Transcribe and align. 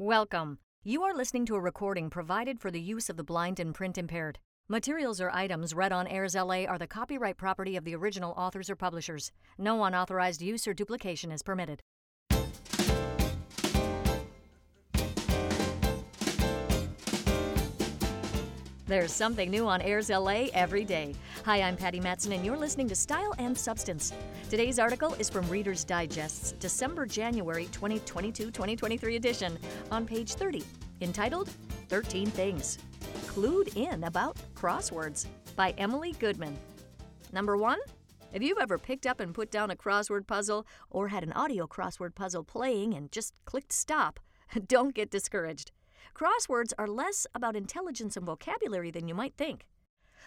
Welcome. 0.00 0.60
You 0.82 1.02
are 1.02 1.14
listening 1.14 1.44
to 1.44 1.56
a 1.56 1.60
recording 1.60 2.08
provided 2.08 2.58
for 2.58 2.70
the 2.70 2.80
use 2.80 3.10
of 3.10 3.18
the 3.18 3.22
blind 3.22 3.60
and 3.60 3.74
print 3.74 3.98
impaired. 3.98 4.38
Materials 4.66 5.20
or 5.20 5.30
items 5.30 5.74
read 5.74 5.92
on 5.92 6.06
AIRSLA 6.06 6.66
are 6.70 6.78
the 6.78 6.86
copyright 6.86 7.36
property 7.36 7.76
of 7.76 7.84
the 7.84 7.94
original 7.94 8.32
authors 8.34 8.70
or 8.70 8.76
publishers. 8.76 9.30
No 9.58 9.84
unauthorized 9.84 10.40
use 10.40 10.66
or 10.66 10.72
duplication 10.72 11.30
is 11.30 11.42
permitted. 11.42 11.82
There's 18.90 19.12
something 19.12 19.52
new 19.52 19.68
on 19.68 19.80
AIRSLA 19.82 20.50
every 20.52 20.84
day. 20.84 21.14
Hi, 21.44 21.62
I'm 21.62 21.76
Patty 21.76 22.00
Mattson, 22.00 22.34
and 22.34 22.44
you're 22.44 22.56
listening 22.56 22.88
to 22.88 22.96
Style 22.96 23.32
and 23.38 23.56
Substance. 23.56 24.12
Today's 24.48 24.80
article 24.80 25.14
is 25.14 25.30
from 25.30 25.48
Reader's 25.48 25.84
Digest's 25.84 26.50
December 26.58 27.06
January 27.06 27.66
2022 27.66 28.46
2023 28.46 29.14
edition 29.14 29.56
on 29.92 30.04
page 30.08 30.34
30, 30.34 30.64
entitled 31.02 31.50
13 31.88 32.26
Things 32.30 32.78
Clued 33.28 33.76
In 33.76 34.02
About 34.02 34.36
Crosswords 34.56 35.26
by 35.54 35.70
Emily 35.78 36.10
Goodman. 36.18 36.58
Number 37.32 37.56
one, 37.56 37.78
if 38.32 38.42
you've 38.42 38.58
ever 38.58 38.76
picked 38.76 39.06
up 39.06 39.20
and 39.20 39.32
put 39.32 39.52
down 39.52 39.70
a 39.70 39.76
crossword 39.76 40.26
puzzle 40.26 40.66
or 40.90 41.06
had 41.06 41.22
an 41.22 41.32
audio 41.34 41.68
crossword 41.68 42.16
puzzle 42.16 42.42
playing 42.42 42.94
and 42.94 43.12
just 43.12 43.34
clicked 43.44 43.72
stop, 43.72 44.18
don't 44.66 44.96
get 44.96 45.12
discouraged. 45.12 45.70
Crosswords 46.14 46.72
are 46.78 46.88
less 46.88 47.26
about 47.34 47.56
intelligence 47.56 48.16
and 48.16 48.26
vocabulary 48.26 48.90
than 48.90 49.08
you 49.08 49.14
might 49.14 49.34
think. 49.36 49.66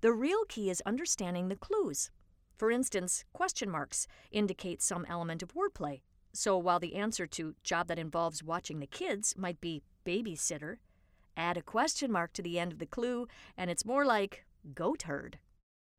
The 0.00 0.12
real 0.12 0.44
key 0.48 0.70
is 0.70 0.82
understanding 0.86 1.48
the 1.48 1.56
clues. 1.56 2.10
For 2.56 2.70
instance, 2.70 3.24
question 3.32 3.70
marks 3.70 4.06
indicate 4.30 4.82
some 4.82 5.06
element 5.08 5.42
of 5.42 5.54
wordplay. 5.54 6.00
So 6.32 6.58
while 6.58 6.78
the 6.78 6.96
answer 6.96 7.26
to 7.26 7.54
job 7.62 7.88
that 7.88 7.98
involves 7.98 8.42
watching 8.42 8.80
the 8.80 8.86
kids 8.86 9.34
might 9.36 9.60
be 9.60 9.82
babysitter, 10.04 10.76
add 11.36 11.56
a 11.56 11.62
question 11.62 12.12
mark 12.12 12.32
to 12.34 12.42
the 12.42 12.58
end 12.58 12.72
of 12.72 12.78
the 12.78 12.86
clue 12.86 13.26
and 13.56 13.70
it's 13.70 13.84
more 13.84 14.04
like 14.04 14.44
goat 14.74 15.02
herd. 15.02 15.38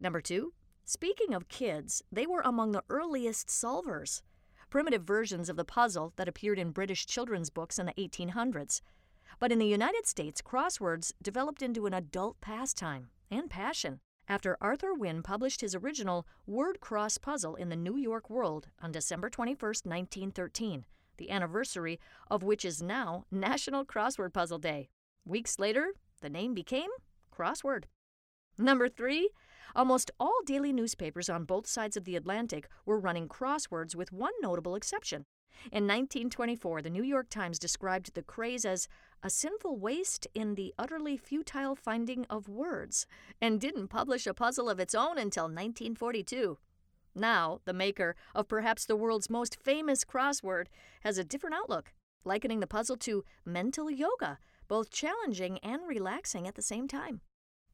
Number 0.00 0.20
two, 0.20 0.52
speaking 0.84 1.34
of 1.34 1.48
kids, 1.48 2.02
they 2.10 2.26
were 2.26 2.42
among 2.44 2.72
the 2.72 2.84
earliest 2.88 3.48
solvers. 3.48 4.22
Primitive 4.68 5.04
versions 5.04 5.48
of 5.48 5.56
the 5.56 5.64
puzzle 5.64 6.12
that 6.16 6.28
appeared 6.28 6.58
in 6.58 6.70
British 6.70 7.06
children's 7.06 7.50
books 7.50 7.78
in 7.78 7.86
the 7.86 7.94
1800s. 7.94 8.80
But 9.38 9.52
in 9.52 9.58
the 9.58 9.66
United 9.66 10.06
States, 10.06 10.40
crosswords 10.40 11.12
developed 11.22 11.62
into 11.62 11.86
an 11.86 11.92
adult 11.92 12.40
pastime 12.40 13.10
and 13.30 13.50
passion 13.50 14.00
after 14.28 14.56
Arthur 14.60 14.94
Wynne 14.94 15.22
published 15.22 15.60
his 15.60 15.74
original 15.74 16.26
Word 16.46 16.80
Cross 16.80 17.18
Puzzle 17.18 17.54
in 17.54 17.68
the 17.68 17.76
New 17.76 17.96
York 17.96 18.30
World 18.30 18.68
on 18.82 18.92
December 18.92 19.28
21, 19.28 19.56
1913, 19.84 20.84
the 21.18 21.30
anniversary 21.30 22.00
of 22.30 22.42
which 22.42 22.64
is 22.64 22.82
now 22.82 23.24
National 23.30 23.84
Crossword 23.84 24.32
Puzzle 24.32 24.58
Day. 24.58 24.88
Weeks 25.24 25.58
later, 25.58 25.92
the 26.22 26.30
name 26.30 26.54
became 26.54 26.90
Crossword. 27.32 27.84
Number 28.58 28.88
three, 28.88 29.30
almost 29.74 30.10
all 30.18 30.40
daily 30.46 30.72
newspapers 30.72 31.28
on 31.28 31.44
both 31.44 31.66
sides 31.66 31.96
of 31.96 32.04
the 32.04 32.16
Atlantic 32.16 32.68
were 32.86 32.98
running 32.98 33.28
crosswords 33.28 33.94
with 33.94 34.12
one 34.12 34.32
notable 34.40 34.74
exception. 34.74 35.26
In 35.72 35.84
1924, 35.84 36.82
the 36.82 36.90
New 36.90 37.02
York 37.02 37.28
Times 37.30 37.58
described 37.58 38.14
the 38.14 38.22
craze 38.22 38.64
as 38.64 38.88
a 39.22 39.30
sinful 39.30 39.76
waste 39.76 40.26
in 40.34 40.54
the 40.54 40.74
utterly 40.78 41.16
futile 41.16 41.74
finding 41.74 42.24
of 42.30 42.48
words, 42.48 43.06
and 43.40 43.60
didn't 43.60 43.88
publish 43.88 44.26
a 44.26 44.34
puzzle 44.34 44.68
of 44.68 44.80
its 44.80 44.94
own 44.94 45.18
until 45.18 45.44
1942. 45.44 46.58
Now, 47.14 47.60
the 47.64 47.72
maker 47.72 48.14
of 48.34 48.46
perhaps 48.46 48.84
the 48.84 48.96
world's 48.96 49.30
most 49.30 49.56
famous 49.62 50.04
crossword 50.04 50.66
has 51.00 51.16
a 51.16 51.24
different 51.24 51.56
outlook, 51.56 51.92
likening 52.24 52.60
the 52.60 52.66
puzzle 52.66 52.96
to 52.98 53.24
mental 53.44 53.90
yoga, 53.90 54.38
both 54.68 54.90
challenging 54.90 55.58
and 55.58 55.82
relaxing 55.86 56.46
at 56.46 56.54
the 56.54 56.62
same 56.62 56.86
time. 56.86 57.20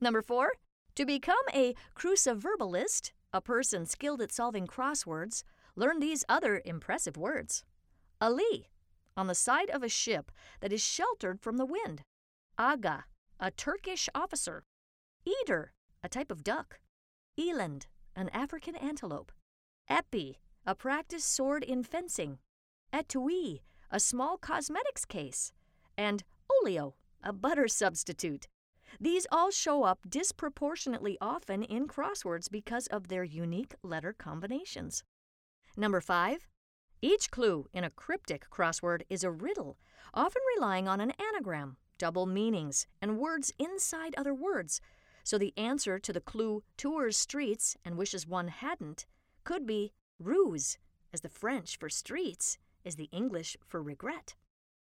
Number 0.00 0.22
four, 0.22 0.52
to 0.94 1.04
become 1.04 1.36
a 1.54 1.74
cruciverbalist, 1.96 3.12
a 3.32 3.40
person 3.40 3.86
skilled 3.86 4.20
at 4.20 4.30
solving 4.30 4.66
crosswords, 4.66 5.42
learn 5.74 6.00
these 6.00 6.24
other 6.28 6.60
impressive 6.64 7.16
words. 7.16 7.64
Alee, 8.20 8.68
on 9.16 9.26
the 9.26 9.34
side 9.34 9.70
of 9.70 9.82
a 9.82 9.88
ship 9.88 10.30
that 10.60 10.72
is 10.72 10.80
sheltered 10.82 11.40
from 11.40 11.56
the 11.56 11.66
wind. 11.66 12.02
Aga, 12.58 13.04
a 13.40 13.50
Turkish 13.50 14.08
officer. 14.14 14.64
Eider, 15.26 15.72
a 16.02 16.08
type 16.08 16.30
of 16.30 16.44
duck. 16.44 16.80
Eland, 17.38 17.86
an 18.14 18.28
African 18.30 18.76
antelope. 18.76 19.32
Epee, 19.90 20.36
a 20.66 20.74
practice 20.74 21.24
sword 21.24 21.64
in 21.64 21.82
fencing. 21.82 22.38
Etui, 22.92 23.60
a 23.90 24.00
small 24.00 24.36
cosmetics 24.36 25.04
case. 25.04 25.52
And 25.96 26.22
oleo, 26.50 26.94
a 27.22 27.32
butter 27.32 27.68
substitute. 27.68 28.48
These 29.00 29.26
all 29.32 29.50
show 29.50 29.84
up 29.84 30.00
disproportionately 30.08 31.16
often 31.20 31.62
in 31.62 31.88
crosswords 31.88 32.50
because 32.50 32.86
of 32.88 33.08
their 33.08 33.24
unique 33.24 33.74
letter 33.82 34.12
combinations. 34.12 35.02
Number 35.76 36.00
five, 36.00 36.46
each 37.02 37.30
clue 37.30 37.66
in 37.74 37.84
a 37.84 37.90
cryptic 37.90 38.48
crossword 38.48 39.02
is 39.10 39.24
a 39.24 39.30
riddle, 39.30 39.76
often 40.14 40.40
relying 40.56 40.86
on 40.86 41.00
an 41.00 41.12
anagram, 41.18 41.76
double 41.98 42.26
meanings, 42.26 42.86
and 43.02 43.18
words 43.18 43.52
inside 43.58 44.14
other 44.16 44.32
words. 44.32 44.80
So 45.24 45.36
the 45.36 45.52
answer 45.56 45.98
to 45.98 46.12
the 46.12 46.20
clue 46.20 46.62
tours 46.76 47.16
streets 47.16 47.76
and 47.84 47.98
wishes 47.98 48.26
one 48.26 48.48
hadn't 48.48 49.06
could 49.44 49.66
be 49.66 49.92
rues, 50.20 50.78
as 51.12 51.20
the 51.20 51.28
French 51.28 51.76
for 51.76 51.88
streets 51.88 52.56
is 52.84 52.94
the 52.94 53.08
English 53.12 53.56
for 53.66 53.82
regret. 53.82 54.36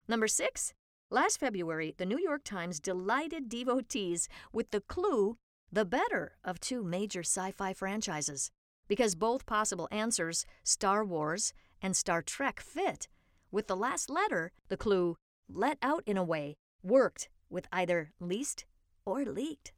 Number 0.08 0.26
six, 0.26 0.74
last 1.10 1.38
February, 1.38 1.94
the 1.96 2.06
New 2.06 2.18
York 2.18 2.42
Times 2.44 2.80
delighted 2.80 3.48
devotees 3.48 4.28
with 4.52 4.70
the 4.70 4.80
clue 4.80 5.36
the 5.72 5.84
better 5.84 6.36
of 6.44 6.58
two 6.58 6.82
major 6.82 7.20
sci 7.20 7.52
fi 7.52 7.72
franchises, 7.72 8.50
because 8.88 9.14
both 9.14 9.46
possible 9.46 9.86
answers, 9.92 10.44
Star 10.64 11.04
Wars 11.04 11.52
and 11.82 11.96
Star 11.96 12.22
Trek 12.22 12.60
fit. 12.60 13.08
With 13.50 13.66
the 13.66 13.76
last 13.76 14.10
letter, 14.10 14.52
the 14.68 14.76
clue, 14.76 15.16
let 15.48 15.78
out 15.82 16.02
in 16.06 16.16
a 16.16 16.24
way, 16.24 16.56
worked 16.82 17.28
with 17.48 17.66
either 17.72 18.12
leased 18.20 18.64
or 19.04 19.24
leaked. 19.24 19.72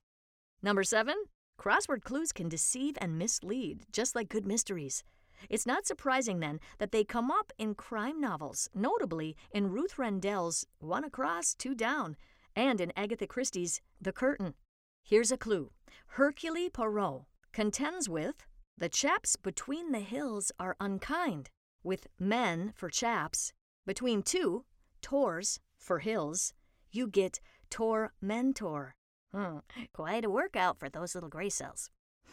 Number 0.62 0.84
seven, 0.84 1.16
crossword 1.58 2.02
clues 2.02 2.32
can 2.32 2.48
deceive 2.48 2.96
and 3.00 3.18
mislead, 3.18 3.86
just 3.90 4.14
like 4.14 4.28
good 4.28 4.46
mysteries. 4.46 5.02
It's 5.48 5.66
not 5.66 5.86
surprising 5.86 6.40
then 6.40 6.60
that 6.78 6.92
they 6.92 7.04
come 7.04 7.30
up 7.30 7.52
in 7.58 7.74
crime 7.74 8.20
novels, 8.20 8.68
notably 8.74 9.36
in 9.50 9.70
Ruth 9.70 9.98
Rendell's 9.98 10.66
One 10.78 11.04
Across, 11.04 11.54
Two 11.54 11.74
Down, 11.74 12.16
and 12.54 12.80
in 12.80 12.92
Agatha 12.96 13.26
Christie's 13.26 13.80
The 14.00 14.12
Curtain. 14.12 14.54
Here's 15.02 15.32
a 15.32 15.36
clue 15.36 15.70
Hercule 16.08 16.70
Poirot 16.70 17.22
contends 17.52 18.08
with 18.08 18.46
the 18.78 18.88
chaps 18.88 19.36
between 19.36 19.92
the 19.92 20.00
hills 20.00 20.52
are 20.58 20.76
unkind 20.80 21.50
with 21.82 22.06
men 22.18 22.72
for 22.74 22.88
chaps. 22.88 23.52
Between 23.86 24.22
two, 24.22 24.64
tors 25.00 25.60
for 25.76 25.98
hills, 25.98 26.54
you 26.90 27.06
get 27.06 27.40
tor 27.70 28.12
mentor. 28.20 28.94
Hmm, 29.34 29.58
quite 29.92 30.24
a 30.24 30.30
workout 30.30 30.78
for 30.78 30.88
those 30.88 31.14
little 31.14 31.30
gray 31.30 31.48
cells. 31.48 31.90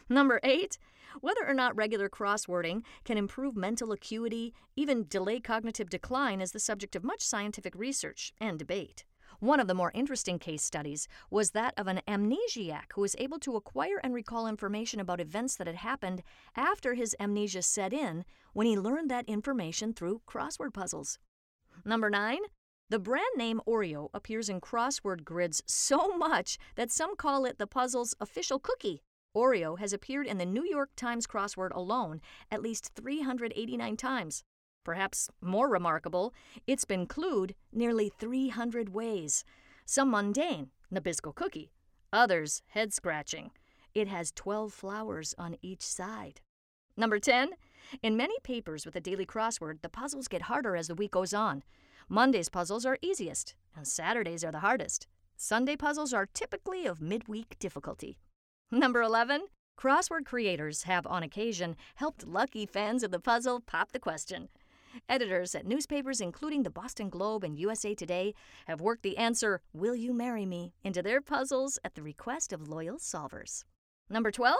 Number 0.09 0.39
eight, 0.43 0.77
whether 1.21 1.47
or 1.47 1.53
not 1.53 1.75
regular 1.75 2.09
crosswording 2.09 2.83
can 3.03 3.17
improve 3.17 3.55
mental 3.55 3.91
acuity, 3.91 4.53
even 4.75 5.07
delay 5.07 5.39
cognitive 5.39 5.89
decline, 5.89 6.41
is 6.41 6.51
the 6.51 6.59
subject 6.59 6.95
of 6.95 7.03
much 7.03 7.21
scientific 7.21 7.73
research 7.75 8.33
and 8.39 8.59
debate. 8.59 9.05
One 9.39 9.61
of 9.61 9.67
the 9.67 9.73
more 9.73 9.91
interesting 9.95 10.37
case 10.37 10.63
studies 10.63 11.07
was 11.29 11.51
that 11.51 11.73
of 11.77 11.87
an 11.87 12.01
amnesiac 12.07 12.91
who 12.93 13.01
was 13.01 13.15
able 13.17 13.39
to 13.39 13.55
acquire 13.55 13.97
and 14.03 14.13
recall 14.13 14.47
information 14.47 14.99
about 14.99 15.21
events 15.21 15.55
that 15.55 15.67
had 15.67 15.77
happened 15.77 16.23
after 16.57 16.93
his 16.93 17.15
amnesia 17.21 17.61
set 17.61 17.93
in 17.93 18.25
when 18.51 18.67
he 18.67 18.77
learned 18.77 19.09
that 19.09 19.29
information 19.29 19.93
through 19.93 20.21
crossword 20.27 20.73
puzzles. 20.73 21.19
Number 21.85 22.09
9. 22.09 22.39
The 22.89 22.99
brand 22.99 23.37
name 23.37 23.61
Oreo 23.65 24.09
appears 24.13 24.49
in 24.49 24.59
crossword 24.59 25.23
grids 25.23 25.63
so 25.65 26.17
much 26.17 26.57
that 26.75 26.91
some 26.91 27.15
call 27.15 27.45
it 27.45 27.57
the 27.59 27.67
puzzle's 27.67 28.15
official 28.19 28.59
cookie. 28.59 29.03
Oreo 29.33 29.79
has 29.79 29.93
appeared 29.93 30.27
in 30.27 30.37
the 30.37 30.45
New 30.45 30.65
York 30.65 30.89
Times 30.97 31.27
crossword 31.27 31.71
alone 31.73 32.19
at 32.51 32.61
least 32.61 32.91
389 32.95 33.95
times. 33.95 34.43
Perhaps 34.89 35.29
more 35.39 35.69
remarkable, 35.69 36.33
it's 36.65 36.83
been 36.83 37.05
clued 37.05 37.53
nearly 37.71 38.11
300 38.17 38.89
ways. 38.89 39.43
Some 39.85 40.09
mundane, 40.09 40.71
Nabisco 40.91 41.35
cookie, 41.35 41.69
others 42.11 42.63
head 42.69 42.91
scratching. 42.91 43.51
It 43.93 44.07
has 44.07 44.31
12 44.31 44.73
flowers 44.73 45.35
on 45.37 45.57
each 45.61 45.83
side. 45.83 46.41
Number 46.97 47.19
10. 47.19 47.51
In 48.01 48.17
many 48.17 48.33
papers 48.41 48.83
with 48.83 48.95
a 48.95 48.99
daily 48.99 49.27
crossword, 49.27 49.83
the 49.83 49.89
puzzles 49.89 50.27
get 50.27 50.41
harder 50.41 50.75
as 50.75 50.87
the 50.87 50.95
week 50.95 51.11
goes 51.11 51.35
on. 51.35 51.61
Monday's 52.09 52.49
puzzles 52.49 52.83
are 52.83 52.97
easiest, 52.99 53.53
and 53.75 53.87
Saturdays 53.87 54.43
are 54.43 54.51
the 54.51 54.61
hardest. 54.61 55.05
Sunday 55.37 55.75
puzzles 55.75 56.15
are 56.15 56.25
typically 56.33 56.87
of 56.87 56.99
midweek 56.99 57.59
difficulty. 57.59 58.17
Number 58.71 59.03
11. 59.03 59.43
Crossword 59.79 60.25
creators 60.25 60.83
have, 60.83 61.05
on 61.05 61.21
occasion, 61.21 61.75
helped 61.95 62.27
lucky 62.27 62.65
fans 62.65 63.03
of 63.03 63.11
the 63.11 63.19
puzzle 63.19 63.61
pop 63.61 63.91
the 63.91 63.99
question. 63.99 64.49
Editors 65.07 65.55
at 65.55 65.65
newspapers 65.65 66.21
including 66.21 66.63
the 66.63 66.69
Boston 66.69 67.09
Globe 67.09 67.43
and 67.43 67.57
USA 67.57 67.93
Today 67.93 68.33
have 68.67 68.81
worked 68.81 69.03
the 69.03 69.17
answer, 69.17 69.61
Will 69.73 69.95
you 69.95 70.13
marry 70.13 70.45
me, 70.45 70.73
into 70.83 71.01
their 71.01 71.21
puzzles 71.21 71.79
at 71.83 71.95
the 71.95 72.01
request 72.01 72.53
of 72.53 72.67
loyal 72.67 72.97
solvers. 72.97 73.63
Number 74.09 74.31
12. 74.31 74.57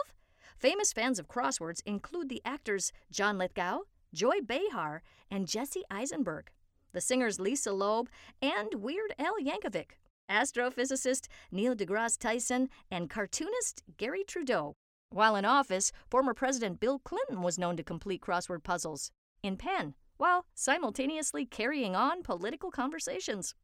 Famous 0.56 0.92
fans 0.92 1.18
of 1.18 1.28
crosswords 1.28 1.82
include 1.86 2.28
the 2.28 2.42
actors 2.44 2.92
John 3.10 3.38
Lithgow, 3.38 3.80
Joy 4.12 4.40
Behar, 4.44 5.02
and 5.30 5.46
Jesse 5.46 5.84
Eisenberg, 5.90 6.50
the 6.92 7.00
singers 7.00 7.40
Lisa 7.40 7.72
Loeb 7.72 8.08
and 8.42 8.74
Weird 8.74 9.14
Al 9.18 9.38
Yankovic, 9.40 9.92
astrophysicist 10.30 11.28
Neil 11.50 11.74
deGrasse 11.74 12.18
Tyson, 12.18 12.68
and 12.90 13.08
cartoonist 13.08 13.82
Garry 13.96 14.24
Trudeau. 14.24 14.74
While 15.10 15.34
in 15.34 15.44
office, 15.44 15.92
former 16.08 16.34
President 16.34 16.78
Bill 16.78 16.98
Clinton 17.00 17.42
was 17.42 17.58
known 17.58 17.76
to 17.76 17.82
complete 17.82 18.20
crossword 18.20 18.62
puzzles 18.62 19.10
in 19.42 19.56
pen 19.56 19.94
while 20.20 20.44
simultaneously 20.54 21.46
carrying 21.46 21.96
on 21.96 22.22
political 22.22 22.70
conversations. 22.70 23.54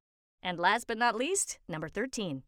And 0.42 0.58
last 0.58 0.86
but 0.86 0.96
not 0.96 1.14
least, 1.14 1.58
number 1.68 1.86
13. 1.86 2.44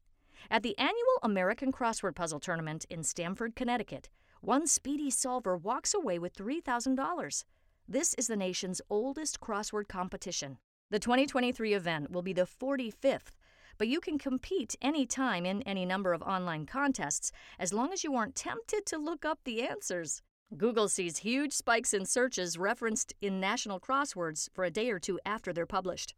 At 0.50 0.62
the 0.62 0.78
annual 0.78 1.18
American 1.22 1.70
Crossword 1.72 2.14
Puzzle 2.14 2.40
Tournament 2.40 2.86
in 2.88 3.02
Stamford, 3.02 3.54
Connecticut, 3.54 4.08
one 4.40 4.66
speedy 4.66 5.10
solver 5.10 5.58
walks 5.58 5.92
away 5.92 6.18
with 6.18 6.34
$3,000. 6.34 7.44
This 7.86 8.14
is 8.14 8.28
the 8.28 8.36
nation's 8.36 8.80
oldest 8.88 9.40
crossword 9.40 9.88
competition. 9.88 10.56
The 10.90 10.98
2023 10.98 11.74
event 11.74 12.10
will 12.10 12.22
be 12.22 12.32
the 12.32 12.46
45th, 12.46 13.32
but 13.76 13.88
you 13.88 14.00
can 14.00 14.16
compete 14.16 14.74
anytime 14.80 15.44
in 15.44 15.60
any 15.62 15.84
number 15.84 16.14
of 16.14 16.22
online 16.22 16.64
contests 16.64 17.30
as 17.58 17.74
long 17.74 17.92
as 17.92 18.04
you 18.04 18.14
aren't 18.14 18.36
tempted 18.36 18.86
to 18.86 18.96
look 18.96 19.26
up 19.26 19.40
the 19.44 19.62
answers. 19.62 20.22
Google 20.56 20.88
sees 20.88 21.18
huge 21.18 21.52
spikes 21.52 21.92
in 21.92 22.06
searches 22.06 22.56
referenced 22.56 23.12
in 23.20 23.38
national 23.38 23.78
crosswords 23.78 24.48
for 24.54 24.64
a 24.64 24.70
day 24.70 24.90
or 24.90 24.98
two 24.98 25.20
after 25.26 25.52
they're 25.52 25.66
published. 25.66 26.14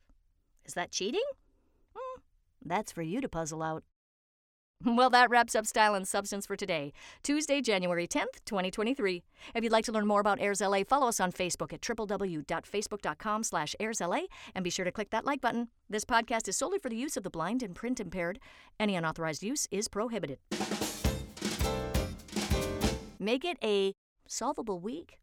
Is 0.65 0.75
that 0.75 0.93
cheating? 0.93 1.25
Hmm, 1.97 2.21
that's 2.65 2.93
for 2.93 3.03
you 3.03 3.21
to 3.21 3.29
puzzle 3.29 3.63
out. 3.63 3.83
Well, 4.83 5.11
that 5.11 5.29
wraps 5.29 5.55
up 5.55 5.67
Style 5.67 5.95
and 5.95 6.09
Substance 6.09 6.47
for 6.47 6.57
today, 6.57 6.95
Tuesday, 7.23 7.61
January 7.61 8.09
10th, 8.09 8.43
2023. 8.47 9.23
If 9.55 9.63
you'd 9.63 9.73
like 9.73 9.85
to 9.85 9.93
learn 9.93 10.07
more 10.07 10.21
about 10.21 10.39
AIRSLA, 10.39 10.87
follow 10.87 11.09
us 11.09 11.21
on 11.21 11.33
Facebook 11.33 11.75
at 11.75 11.83
www.facebook.com 11.83 13.43
slash 13.43 13.77
airsla 13.79 14.23
and 14.55 14.65
be 14.65 14.71
sure 14.71 14.87
to 14.87 14.91
click 14.91 15.11
that 15.11 15.27
like 15.27 15.43
button. 15.43 15.69
This 15.91 16.07
podcast 16.07 16.49
is 16.49 16.57
solely 16.57 16.79
for 16.79 16.89
the 16.89 16.97
use 16.97 17.19
of 17.19 17.25
the 17.25 17.31
blind 17.31 17.63
and 17.63 17.75
print 17.75 18.01
impaired. 18.01 18.39
Any 18.79 18.97
unauthorized 18.97 19.43
use 19.43 19.69
is 19.71 19.87
prohibited. 19.87 20.39
Make 23.19 23.45
it 23.45 23.59
a 23.63 23.93
solvable 24.31 24.79
week. 24.79 25.19